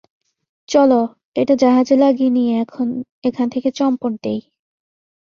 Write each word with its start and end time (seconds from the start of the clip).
চলো, 0.69 0.99
এটা 1.35 1.53
জাহাজে 1.55 1.95
লাগিয়ে 1.95 2.31
নিয়ে 2.31 2.53
এখান 3.23 3.47
থেকে 3.49 3.69
চম্পট 3.71 4.13
দেই। 4.23 4.39